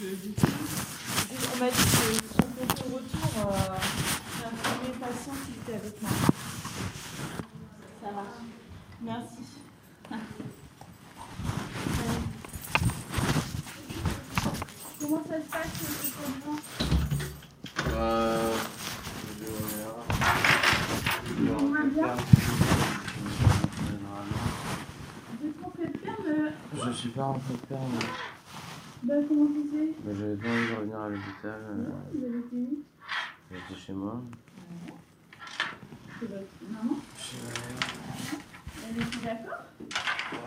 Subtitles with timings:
[0.00, 0.46] Du coup,
[1.28, 3.76] on m'a dit que son contrôle retour, euh,
[4.38, 6.10] j'ai un premier patient qui était avec moi.
[8.02, 8.40] Ça marche.
[9.02, 9.42] Merci.
[14.98, 16.58] Comment ça se passe confinement
[17.90, 18.56] Euh,
[21.38, 22.16] je On va bien.
[26.94, 27.98] Suis pas rentré de ferme.
[29.02, 31.60] Bah comment se fait Mais j'avais pas envie de revenir à l'hôpital.
[31.68, 32.78] euh, Vous avez été où?
[33.50, 34.22] J'étais chez moi.
[36.20, 36.96] C'est votre maman?
[38.86, 39.64] Elle était d'accord?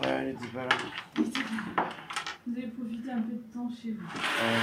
[0.02, 0.76] Ouais, elle était pas là.
[2.46, 4.04] Vous avez profité un peu de temps chez vous.
[4.04, 4.62] Ouais.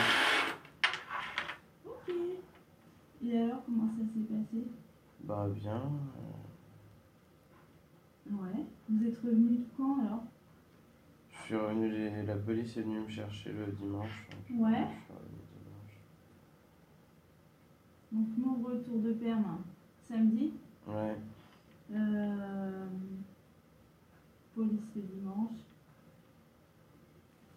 [1.85, 2.13] Ok.
[3.23, 4.67] Et alors, comment ça s'est passé?
[5.23, 5.75] Bah bien.
[5.81, 6.39] euh,
[8.31, 8.65] Ouais.
[8.89, 10.23] Vous êtes revenu quand alors?
[11.41, 14.27] Je suis revenu, les- la police est venue me chercher le dimanche.
[14.29, 14.87] donc, Ouais.
[14.87, 15.13] Je suis
[15.65, 15.97] dimanche.
[18.11, 19.59] Donc, mon retour de perme hein,
[20.07, 20.53] samedi?
[20.87, 21.17] Ouais.
[21.93, 22.85] Euh,
[24.55, 25.51] police le dimanche.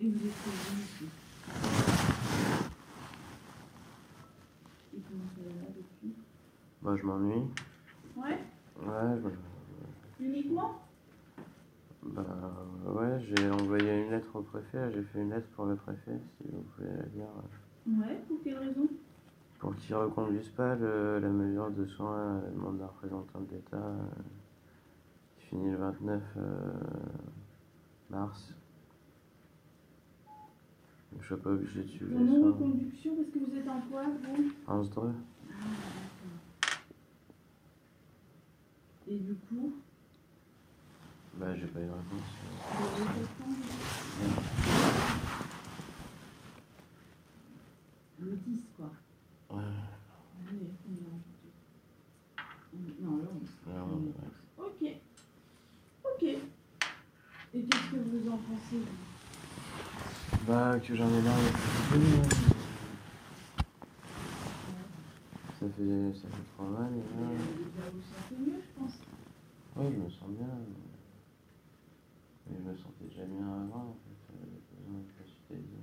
[0.01, 1.05] Et vous êtes revenu ici.
[4.97, 6.15] Et comment ça va depuis?
[6.83, 7.45] Bah je m'ennuie.
[8.17, 8.39] Ouais
[8.81, 9.31] Ouais, bah,
[10.21, 10.81] Uniquement?
[12.07, 12.23] Bah
[12.87, 14.91] ouais, j'ai envoyé une lettre au préfet.
[14.93, 17.29] J'ai fait une lettre pour le préfet, si vous pouvez la lire.
[17.87, 18.17] Ouais.
[18.29, 18.89] Pour quelle raison?
[19.59, 23.51] Pour qu'ils reconduisent pas le- la mesure de soins à la demande d'un représentant de
[23.55, 23.97] l'État euh,
[25.39, 26.73] qui finit le 29 euh,
[28.11, 28.55] mars.
[31.13, 32.39] Donc, je suis pas obligé de suivre les soins.
[32.41, 34.51] non-reconduction, parce que vous êtes en quoi, vous?
[34.67, 35.13] En Zdre
[39.09, 39.75] Et du coup,
[41.39, 43.35] Bah j'ai pas eu de réponse.
[48.21, 48.91] Le 10, quoi.
[49.51, 49.63] Ouais.
[53.01, 53.29] Non, le 11.
[53.67, 54.13] vraiment, ouais.
[54.59, 54.83] Ok.
[56.05, 56.23] Ok.
[56.23, 58.83] Et qu'est-ce que vous en pensez
[60.47, 61.59] Bah que j'en ai marre d'être
[61.97, 62.41] ici.
[65.61, 66.93] Ça fait, ça fait trop mal.
[66.93, 68.95] et là- Déjà, vous vous sentez mieux, je pense.
[69.77, 70.47] Ouais, je me sens bien.
[72.51, 74.35] Mais je me sentais déjà bien avant, en fait.
[74.35, 75.83] J'avais besoin de l'hospitaliser.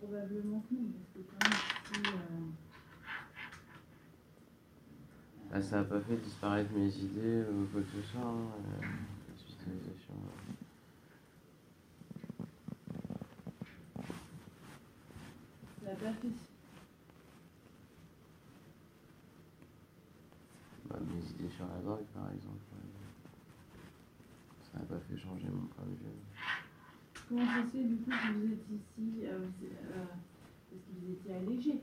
[0.00, 2.50] Probablement que non, parce que quand même, si, euh,
[5.51, 8.48] Ah, ça n'a pas fait disparaître mes idées ou quoi que ce soit, hein,
[8.82, 8.86] euh,
[15.92, 16.28] n'a pas fait.
[20.88, 22.58] Bah, mes idées sur la drogue, par exemple.
[24.72, 26.22] Ça n'a pas fait changer mon point de vue.
[27.28, 30.04] Comment ça se fait du coup que vous êtes ici euh, euh,
[30.70, 31.80] Parce que vous étiez allégé?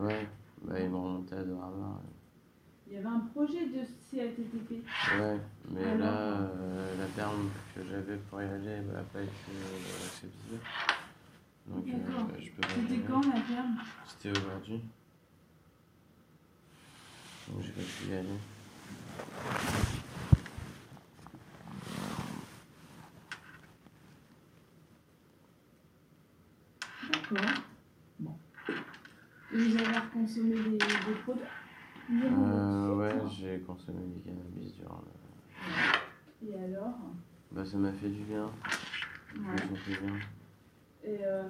[0.00, 0.26] Ouais,
[0.64, 2.00] bah, ils m'ont remonté à Dorama.
[2.86, 4.70] Il y avait un projet de CLTTP.
[5.18, 5.40] Ouais,
[5.70, 10.06] mais Alors là, euh, la terme que j'avais pour y aller n'a pas été euh,
[10.06, 10.58] acceptée.
[11.66, 12.28] Donc, euh, D'accord.
[12.38, 14.82] je peux C'était quand la ferme C'était aujourd'hui.
[17.48, 18.28] Donc, j'ai pas pu y aller.
[27.08, 27.71] D'accord.
[29.52, 31.42] Vous avez consommé des, des produits
[32.10, 36.48] Euh, ouais, ça j'ai consommé du cannabis durant le...
[36.48, 36.98] Et alors
[37.50, 38.46] Bah, ça m'a fait du bien.
[38.46, 39.58] Ouais.
[39.58, 40.14] sentais bien.
[41.04, 41.48] Et euh,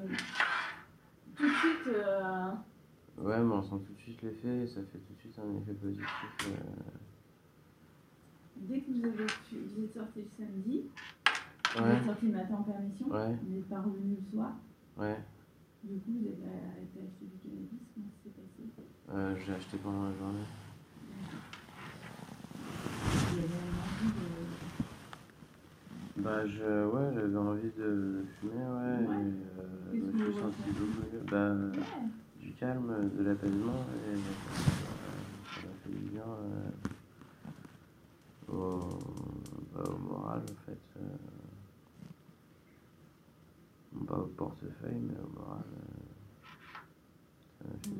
[1.37, 2.51] tout de suite, euh,
[3.19, 5.57] Ouais, mais on sent tout de suite l'effet et ça fait tout de suite un
[5.61, 6.07] effet positif.
[6.49, 6.57] euh.
[8.57, 10.83] dès que vous, avez, vous êtes sorti le samedi,
[11.77, 14.53] vous êtes sorti le matin en permission, ouais, vous n'êtes pas revenu le soir.
[14.99, 15.19] ouais.
[15.83, 17.83] Du coup, vous avez arrêté d'acheter du cannabis.
[17.95, 18.87] Comment ça s'est passé?
[19.13, 20.47] Euh, j'ai acheté pendant la journée.
[23.33, 23.51] Avait une
[23.83, 24.13] envie
[26.17, 26.23] de.
[26.23, 29.07] Bah, je, ouais, j'avais envie de fumer, ouais.
[29.07, 29.17] Ouais.
[29.17, 31.21] Et, euh, je me suis vous senti mieux.
[31.31, 32.41] Bah, Ouais.
[32.41, 33.73] du calme, de l'apaisement
[34.07, 34.17] et euh,
[35.55, 36.71] ça m'a fait du bien euh,
[38.53, 38.81] au,
[39.75, 40.83] bah, au moral en fait.
[44.03, 44.07] Euh.
[44.07, 45.65] Pas au portefeuille mais au moral.
[47.65, 47.97] euh, du Ouais.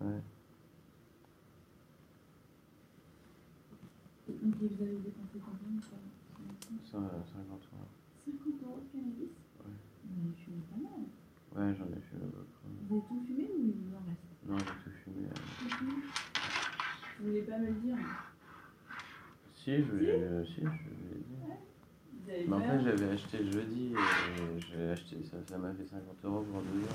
[0.00, 0.08] bien.
[0.08, 0.22] Ouais.
[4.28, 5.96] Vous avez dépensé combien ça
[6.90, 7.90] Ça, 50 euros.
[8.24, 9.34] 50 euros de cannabis?
[9.58, 9.76] Ouais.
[10.04, 11.02] Vous avez fumé pas mal.
[11.68, 12.68] Ouais, j'en ai fait beaucoup.
[12.88, 14.28] Vous avez tout fumé ou il vous en reste?
[14.46, 15.26] Non, j'ai tout fumé.
[15.26, 15.34] euh.
[15.58, 15.92] Tout fumé?
[17.18, 17.96] Vous voulez pas me le dire?
[19.56, 21.36] Si, je, vais- si, je l'ai dit.
[21.36, 25.72] Vous avez Mais en fait, j'avais acheté le jeudi et j'ai acheté, ça, ça m'a
[25.74, 26.88] fait 50 euros pour deux jours.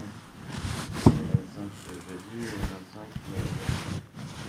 [1.06, 3.02] 25 le jeudi et 25
[3.32, 4.46] le.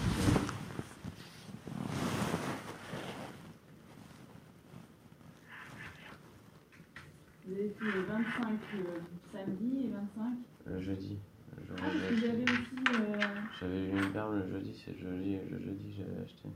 [7.46, 8.98] Vous avez fait le 25 euh,
[9.32, 10.36] samedi et 25
[10.66, 11.18] Le jeudi.
[11.58, 13.00] Ah, parce que j'avais aussi.
[13.00, 13.18] euh,
[13.60, 16.48] J'avais eu une perle le jeudi, c'est le jeudi, le jeudi j'avais acheté.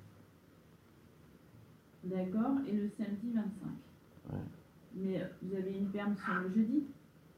[2.04, 3.50] D'accord, et le samedi 25.
[4.32, 4.38] Ouais.
[4.94, 6.84] Mais euh, vous avez une perme sur le jeudi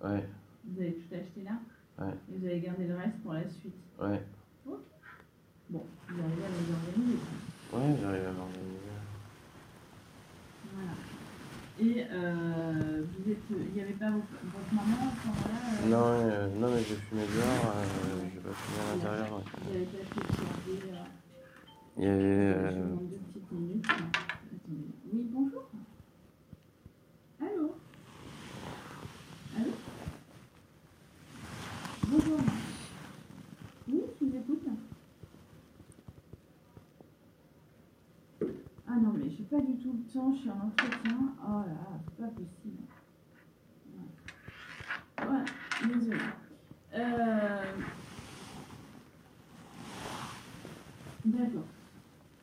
[0.03, 0.25] Ouais,
[0.65, 1.59] Vous avez tout acheté là
[1.99, 2.15] Ouais.
[2.33, 4.21] Et vous avez gardé le reste pour la suite ouais,
[5.71, 7.19] Bon, vous arrivez à les organiser.
[7.73, 8.79] ouais, j'arrive à m'organiser.
[10.75, 10.93] Voilà.
[11.81, 13.39] Et euh, vous êtes.
[13.51, 16.83] Il n'y avait pas votre, votre maman à ce moment-là euh, Non, euh, non, mais
[16.83, 19.43] j'ai fumé dehors, euh, j'ai pas fumé à l'intérieur.
[19.71, 20.43] Il euh, avait pas fait.
[20.93, 21.05] Euh,
[21.97, 22.23] Il y avait.
[22.23, 23.87] Je euh, vous demande deux petites minutes.
[23.89, 24.91] Attendez.
[25.13, 25.63] Oui, bonjour.
[32.13, 32.39] Bonjour.
[33.89, 34.67] Oui, je vous écoute.
[38.87, 41.35] Ah non, mais j'ai pas du tout le temps, je suis en entretien.
[41.43, 42.83] Oh là là, c'est pas possible.
[45.21, 45.45] Ouais, ouais
[45.87, 46.19] désolée.
[46.97, 47.77] Euh...
[51.25, 51.65] D'accord.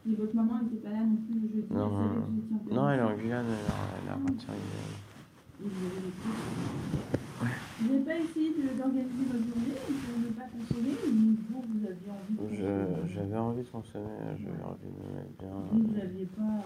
[0.10, 3.04] Et votre maman n'était pas là non plus le jeudi Non, pleine Non, elle est
[3.04, 3.16] en.
[3.18, 4.96] Guyane, elle est- elle est repartie en Guyane.
[5.62, 6.34] Et vous avez les trucs.
[7.80, 11.86] Vous n'avez pas essayé de- d'organiser votre journée pour ne pas consommer ou vous, vous
[11.88, 15.50] aviez envie de Je- consommer Me mettre bien.
[15.72, 16.64] Vous n'aviez pas.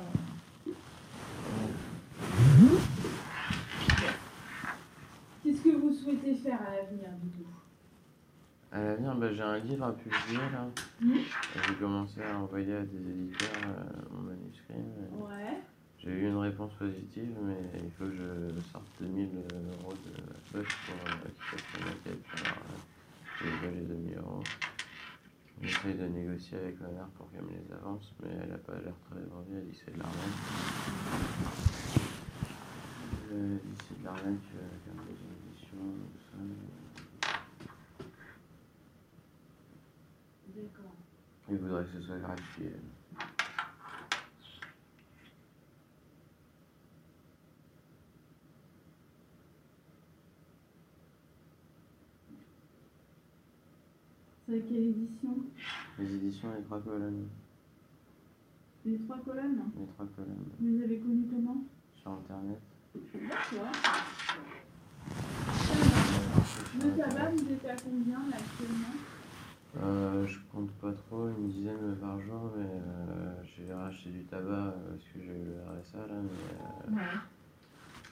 [5.43, 7.49] Qu'est-ce que vous souhaitez faire à l'avenir du coup?
[8.71, 10.67] À l'avenir, bah, j'ai un livre à publier là.
[11.67, 14.73] J'ai commencé à envoyer à des éditeurs euh, mon manuscrit.
[14.77, 15.59] mais Ouais.
[15.99, 19.29] J'ai eu une réponse positive, mais il faut que je sorte 2000
[19.81, 22.25] euros de poche pour euh, qu'il fasse la maquette.
[22.45, 24.43] Alors, euh, j'ai les 2000 euros.
[25.61, 28.73] J'essaye de négocier avec ma mère pour qu'elle me les avance, mais elle a pas
[28.73, 30.17] l'air très vendue, elle dit c'est de l'arnaque.
[33.31, 35.77] Elle dit c'est de l'arnaque, euh, comme les éditions,
[36.11, 36.37] tout ça.
[40.55, 40.95] D'accord.
[41.49, 42.69] Il voudrait que ce soit gratuit.
[54.53, 55.35] C'est quelle édition
[55.97, 57.25] Les éditions Les Trois Colonnes.
[58.85, 60.45] Les trois colonnes Les Trois Colonnes.
[60.59, 61.63] Vous les avez connues comment
[61.95, 62.59] Sur Internet.
[62.93, 63.71] D'accord.
[66.83, 68.95] Le tabac, vous êtes à combien là actuellement
[69.81, 74.45] Euh, je compte pas trop, une dizaine par jour, mais euh, j'ai racheté du tabac
[74.67, 77.01] euh, parce que j'ai eu le RSA là, mais, euh, Ouais.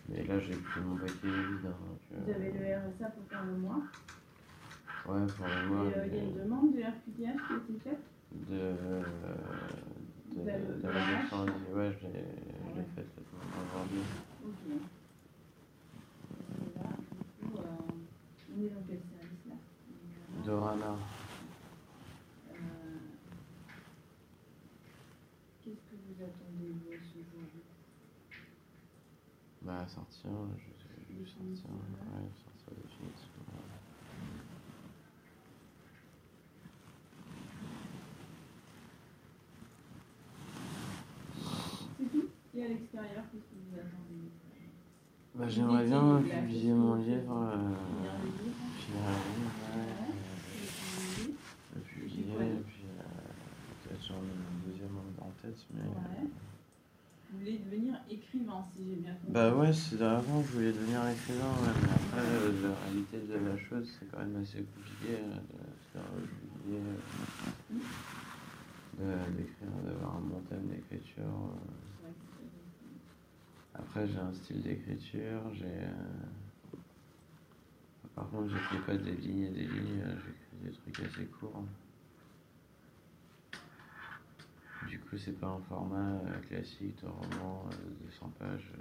[0.09, 1.67] mais là j'ai pris mon paquet vide.
[1.67, 2.59] hein, donc, Vous avez le
[2.89, 3.83] RSA pour faire le mois.
[5.06, 5.53] Ouais, pour le
[5.98, 7.25] euh, il y a une demande de RQTH qui a
[7.57, 8.00] été faite
[8.31, 8.56] de.
[8.56, 9.03] euh,
[10.30, 10.50] de, De- de,
[10.81, 11.01] de la
[11.75, 14.03] ouais, je l'ai faite aujourd'hui.
[14.44, 14.62] Ok.
[14.68, 14.69] Et
[16.77, 17.18] là, du
[17.48, 17.62] coup, euh,
[18.56, 19.56] on est dans quel service là?
[20.45, 20.94] Dorana.
[22.50, 22.53] Euh,
[25.63, 27.48] Qu'est-ce que vous attendez ce jour?
[29.63, 30.71] Bah, sortir, je,
[31.13, 33.62] je vais sortir, ouais, sortir définitivement.
[42.50, 44.30] C'est Et à l'extérieur, qu'est-ce que vous attendez
[45.34, 47.32] Bah, j'aimerais bien publier mon livre.
[47.32, 47.74] Euh, ouais,
[48.94, 49.00] Ouais.
[50.13, 51.34] euh,
[51.75, 52.46] le publier, Ouais.
[52.50, 53.03] et puis euh,
[53.84, 55.82] peut-être j'en ai un deuxième en tête, mais.
[55.82, 56.27] Ouais.
[57.32, 59.32] Vous voulez devenir écrivain, si j'ai bien compris.
[59.34, 63.34] Bah ouais, c'est avant je voulais devenir écrivain, ouais, mais après euh, la réalité de
[63.39, 65.39] la chose c'est quand même assez compliqué euh, de
[65.94, 66.27] faire euh,
[66.60, 66.80] publier,
[67.72, 67.77] euh,
[69.00, 71.24] de- d'écrire, d'avoir un bon thème d'écriture.
[71.24, 71.56] euh.
[71.98, 75.65] C'est vrai que c'est pas Après j'ai un style d'écriture, j'ai...
[75.65, 76.77] euh,
[78.15, 81.63] Par contre j'écris pas des lignes et des lignes, euh, j'écris des trucs assez courts.
[84.88, 87.65] Du coup c'est pas un format euh, classique de roman
[88.05, 88.71] de 100 pages.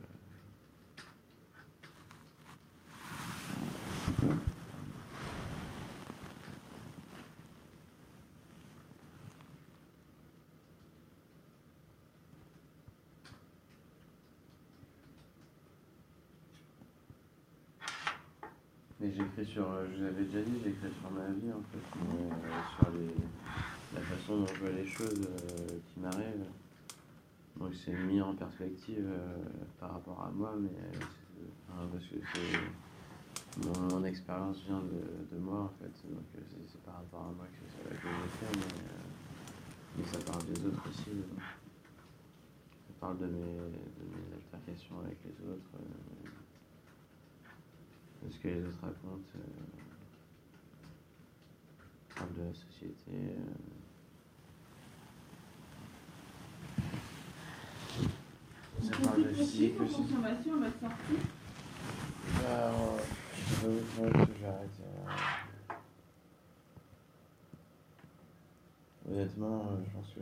[19.45, 22.61] Sur, euh, je vous avais déjà dit, j'écris sur ma vie en fait, mais, euh,
[22.77, 23.15] sur les,
[23.95, 26.47] la façon dont je vois les choses euh, qui m'arrivent.
[27.59, 29.11] Donc c'est mis en perspective
[29.79, 30.71] par rapport à moi, mais
[31.69, 36.83] enfin, parce que c'est mon, mon expérience vient de, de, moi en fait, donc c'est
[36.83, 40.89] par rapport à moi que ça que j'ai fait, mais, mais, ça parle des autres
[40.89, 41.11] aussi.
[42.87, 45.71] Ça parle de mes, de mes altercations avec les autres,
[48.23, 49.39] de ce que les autres racontent, ça
[52.17, 53.37] parle de la société.
[58.83, 59.95] Ça parle de physique aussi.
[59.95, 61.21] consommation à votre sortie?
[62.43, 62.73] Bah,
[63.63, 64.83] je vais que j'ai arrêté.
[69.09, 70.21] Honnêtement, je pense que.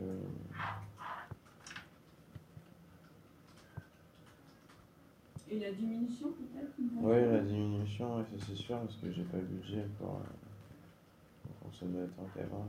[5.51, 9.37] Et la diminution peut-être Oui, la diminution, ouais, ça c'est sûr, parce que j'ai pas
[9.37, 10.21] le budget pour,
[11.43, 12.67] pour consommer autant qu'avant.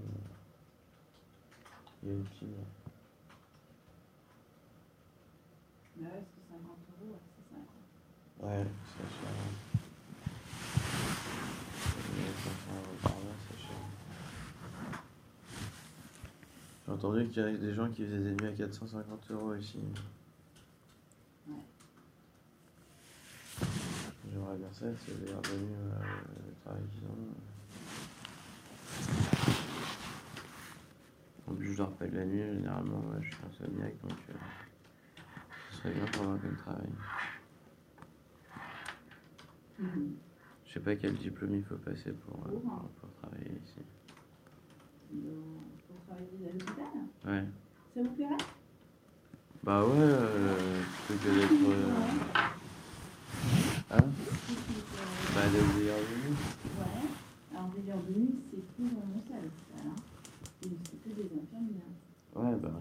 [2.02, 2.48] Il y a une pile.
[5.96, 8.46] Bah ouais, parce que 50 euros, c'est ça.
[8.46, 9.34] Ouais, c'est cher.
[12.42, 13.76] 500 euros par mois, c'est cher.
[16.86, 19.78] J'ai entendu qu'il y avait des gens qui faisaient des nuits à 450 euros ici.
[21.46, 21.54] Ouais.
[24.40, 26.00] J'aimerais bien ça, c'est les revenus euh,
[26.48, 27.34] le travail qu'ils ont.
[31.46, 34.18] En plus, je dors pas de la nuit, généralement, je suis insomniaque, donc.
[34.30, 34.34] Euh,
[35.82, 36.88] serait bien pour avoir quel travail.
[39.78, 40.12] Mmh.
[40.66, 43.80] Je sais pas quel diplôme il faut passer pour, euh, pour, pour travailler ici.
[45.86, 46.86] Pour travailler à l'hôpital
[47.26, 47.44] Ouais.
[47.94, 48.36] Ça vous plairait?
[49.62, 51.52] Bah ouais, euh, plutôt que d'être.
[51.70, 51.90] Euh...
[53.92, 54.04] Hein?
[55.34, 56.36] Bah de veilleur de nuit.
[56.78, 57.06] Ouais.
[57.54, 57.68] Alors
[58.10, 59.94] nuit, c'est plus dans mon salle, hein.
[60.60, 61.94] C'est que des infirmières.
[62.34, 62.72] Ouais, bah.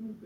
[0.00, 0.16] Donc,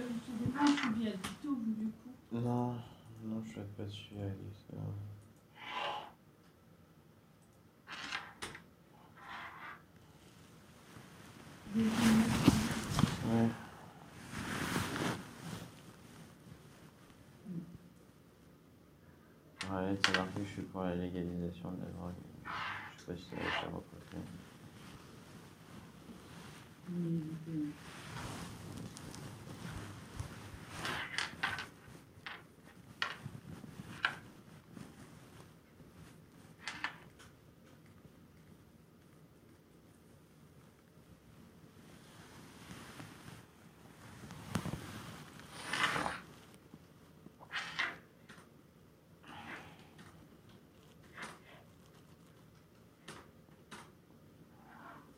[0.00, 0.64] Pas
[1.42, 2.74] tout, du coup Non,
[3.24, 4.26] non, je ne fais pas suivi à.
[11.74, 12.22] Des films
[13.26, 13.48] Ouais.
[19.70, 22.14] Ouais, c'est marqué que je suis pour la légalisation de la drogue.
[22.96, 24.18] Je sais pas si ça va faire reprocher.
[26.88, 27.20] Mais,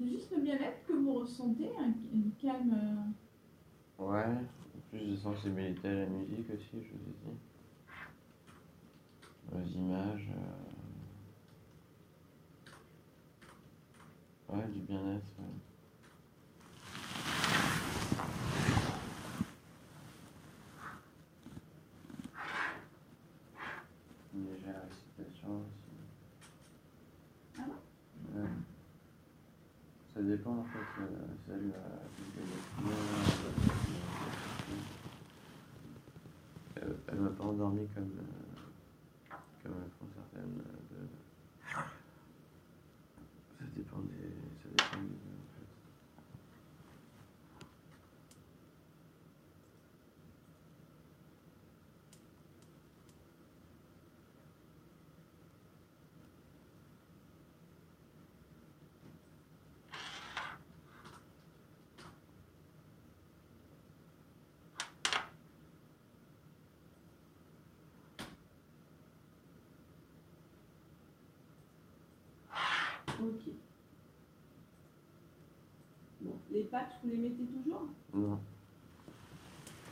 [0.03, 1.93] C'est juste le bien-être que vous ressentez, un,
[2.41, 2.75] calme.
[3.99, 4.35] euh, Ouais,
[4.91, 7.39] plus de sensibilité à la musique aussi, je vous ai dit.
[9.53, 10.29] Aux images.
[14.51, 15.39] euh, Ouais, du bien-être.
[15.39, 15.47] ouais.
[24.35, 25.95] Une légère excitation aussi.
[27.59, 28.49] Ah bon Ouais.
[30.15, 31.07] Ça dépend en fait, euh,
[31.51, 31.71] euh,
[36.83, 38.57] euh, Elle m'a pas endormi comme, euh,
[39.63, 40.61] comme elles font certaines.
[40.61, 41.09] euh, de-
[43.59, 44.33] Ça dépend des.
[44.63, 45.69] Ça dépend des deux, en fait.
[73.23, 73.53] Ok.
[76.23, 77.89] Bon, les patchs, vous les mettez toujours?
[78.15, 78.39] Non.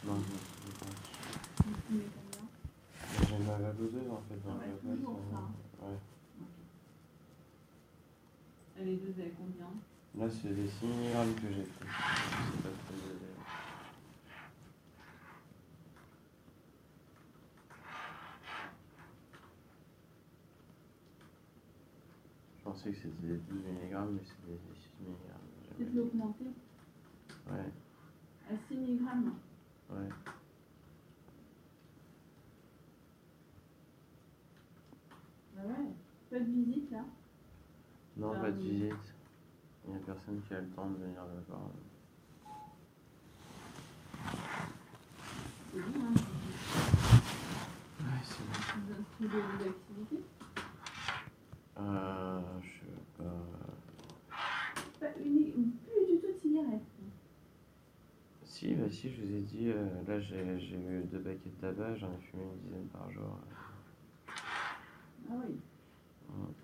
[0.05, 1.65] Non, ne sais pas.
[1.67, 5.31] Vous fumez combien J'ai mal à la doseuse en fait dans Ouais, le toujours passe,
[5.31, 5.85] ça.
[5.85, 5.99] euh, Ouais.
[9.37, 9.71] Combien?
[10.19, 11.85] Là, c'est les 6 mg que j'ai fait.
[11.85, 12.97] C'est pas très
[22.83, 25.77] pensais que c'était des 12 mg, mais c'est des 6 mg.
[25.77, 26.45] Peut-être l'augmenter
[27.51, 27.73] Ouais,
[28.51, 29.01] à 6 mg.
[29.91, 30.09] ouais.
[35.57, 35.93] Bah ouais.
[36.31, 37.05] Pas de visite là
[38.17, 38.95] Non, pas de visite.
[39.87, 41.61] Il n'y a personne qui a le temps de venir le voir.
[45.73, 46.15] C'est bien, hein
[48.01, 49.05] Ouais, c'est bon.
[49.21, 50.25] Vous avez des activités
[51.79, 54.37] Euh, je sais pas.
[55.01, 56.83] Pas unique, plus du tout de cigarettes.
[58.91, 62.13] Si, je vous ai dit, euh, là j'ai j'ai eu deux paquets de tabac, j'en
[62.13, 63.39] ai fumé une dizaine par jour.
[65.31, 65.57] Ah oui.
[66.29, 66.55] Ouais.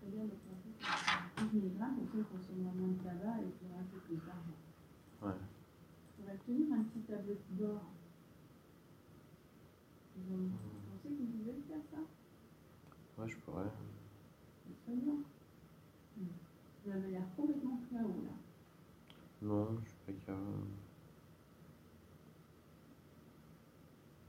[0.00, 3.52] C'est bien de penser que 12 mg, comme ça, on consomme moins de tabac et
[3.58, 4.58] puis un peu plus d'argent.
[5.22, 5.40] Ouais.
[6.20, 7.84] On va tenir un petit tableau de bord.
[10.16, 10.50] Vous vous
[10.90, 11.98] pensez que vous pouvez le faire ça?
[13.22, 13.70] Ouais, je pourrais.
[14.66, 15.14] C'est très bien.
[16.16, 16.24] Hmm.
[16.84, 18.36] Vous avez l'air complètement KO là.
[19.42, 20.38] Non, je suis pas KO.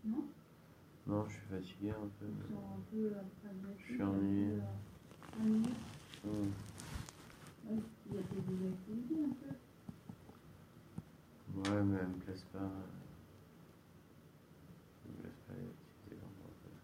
[0.06, 0.24] Non?
[1.08, 2.28] Non, je suis fatigué un peu.
[3.78, 4.60] Je suis ennuyé.
[5.40, 5.64] Hmm.
[6.26, 6.50] Ouais,
[8.20, 9.54] il y a peut-être des activités un peu.
[11.60, 12.14] Ouais, mais elle me
[12.52, 12.72] pas.
[15.06, 16.78] Elle me plaise pas les activités comme ça, en fait.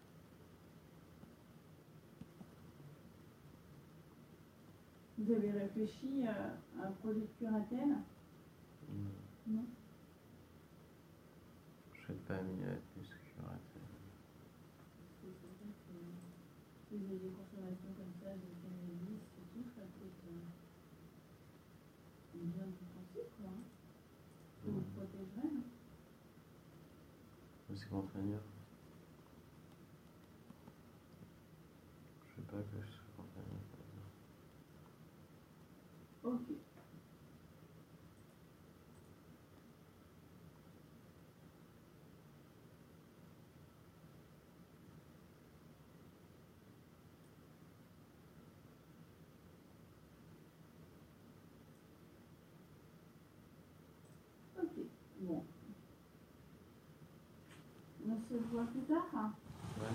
[5.18, 7.96] Vous avez réfléchi à un projet de curatelle.
[9.48, 9.66] Non
[11.94, 13.10] Je serais pas mis à plus
[16.90, 20.40] que vous avez des consommations comme ça de cannabis et tout, ça peut être euh,
[22.46, 23.50] bien vous penser quoi.
[23.50, 23.64] hein.
[24.64, 25.50] Ça vous protégerait.
[25.58, 25.64] hein.
[27.96, 28.40] Contraignant.
[32.28, 33.26] Je sais pas que je sois.
[36.24, 36.42] Ok.
[54.60, 54.72] Ok,
[55.22, 55.46] bon.
[58.16, 59.04] On se voit plus tard.
[59.14, 59.32] Hein.
[59.82, 59.90] Ouais,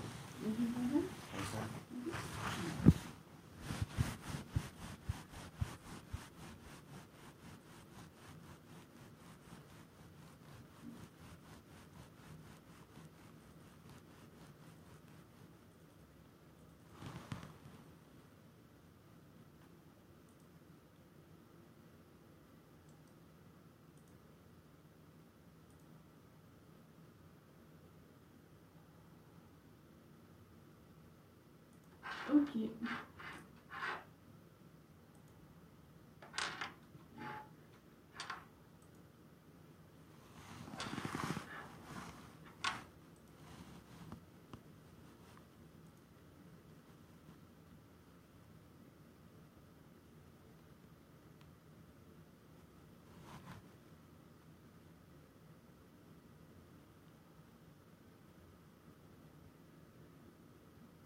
[32.33, 32.69] Ok.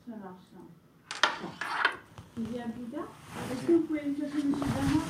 [0.07, 0.84] Ça marche.
[2.37, 3.07] Il vient plus tard
[3.51, 4.51] Est-ce que vous pouvez me chercher M.
[4.51, 5.05] Bernard?